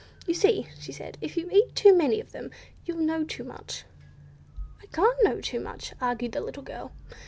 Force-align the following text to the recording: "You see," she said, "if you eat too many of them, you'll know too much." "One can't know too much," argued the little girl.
"You 0.25 0.33
see," 0.33 0.67
she 0.79 0.91
said, 0.91 1.19
"if 1.21 1.37
you 1.37 1.47
eat 1.51 1.75
too 1.75 1.95
many 1.95 2.19
of 2.19 2.31
them, 2.31 2.49
you'll 2.87 3.03
know 3.05 3.23
too 3.23 3.43
much." 3.43 3.83
"One 4.79 4.89
can't 4.91 5.17
know 5.23 5.39
too 5.41 5.59
much," 5.59 5.93
argued 6.01 6.31
the 6.31 6.41
little 6.41 6.63
girl. 6.63 6.91